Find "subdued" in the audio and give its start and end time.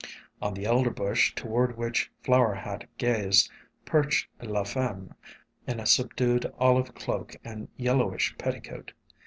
5.85-6.51